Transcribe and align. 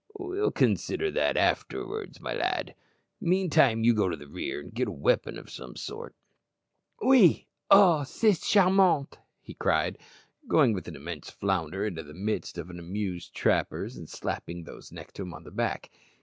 "We'll 0.17 0.49
consider 0.49 1.11
that 1.11 1.37
afterwards, 1.37 2.19
my 2.19 2.33
lad. 2.33 2.73
Meantime 3.19 3.83
go 3.83 4.05
you 4.09 4.09
to 4.09 4.17
the 4.17 4.27
rear 4.27 4.59
and 4.59 4.73
get 4.73 4.87
a 4.87 4.91
weapon 4.91 5.37
of 5.37 5.51
some 5.51 5.75
sort." 5.75 6.15
"Oui. 7.05 7.45
Ah! 7.69 8.01
c'est 8.01 8.41
charmant," 8.43 9.19
he 9.43 9.53
cried, 9.53 9.99
going 10.47 10.73
with 10.73 10.87
an 10.87 10.95
immense 10.95 11.29
flounder 11.29 11.85
into 11.85 12.01
the 12.01 12.15
midst 12.15 12.57
of 12.57 12.69
the 12.69 12.79
amused 12.79 13.35
trappers, 13.35 13.95
and 13.95 14.09
slapping 14.09 14.63
those 14.63 14.91
next 14.91 15.13
to 15.17 15.21
him 15.21 15.35
on 15.35 15.43
the 15.43 15.51
back. 15.51 15.91